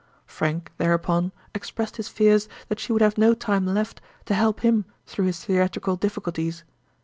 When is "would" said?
2.91-3.03